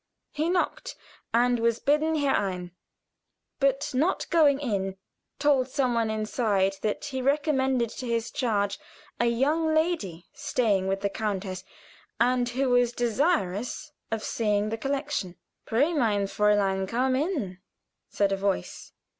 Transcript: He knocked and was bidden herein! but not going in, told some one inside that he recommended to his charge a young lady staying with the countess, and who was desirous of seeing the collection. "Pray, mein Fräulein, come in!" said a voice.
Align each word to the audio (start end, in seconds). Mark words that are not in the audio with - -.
He 0.31 0.49
knocked 0.49 0.95
and 1.31 1.59
was 1.59 1.77
bidden 1.79 2.15
herein! 2.15 2.71
but 3.59 3.91
not 3.93 4.25
going 4.31 4.59
in, 4.59 4.97
told 5.37 5.67
some 5.67 5.93
one 5.93 6.09
inside 6.09 6.77
that 6.81 7.05
he 7.05 7.21
recommended 7.21 7.91
to 7.91 8.07
his 8.07 8.31
charge 8.31 8.79
a 9.19 9.27
young 9.27 9.75
lady 9.75 10.25
staying 10.33 10.87
with 10.87 11.01
the 11.01 11.09
countess, 11.11 11.63
and 12.19 12.49
who 12.49 12.69
was 12.71 12.93
desirous 12.93 13.91
of 14.09 14.23
seeing 14.23 14.69
the 14.69 14.75
collection. 14.79 15.35
"Pray, 15.67 15.93
mein 15.93 16.21
Fräulein, 16.23 16.87
come 16.87 17.15
in!" 17.15 17.59
said 18.09 18.31
a 18.31 18.35
voice. 18.37 18.93